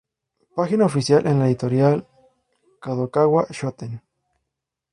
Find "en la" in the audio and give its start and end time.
1.27-1.45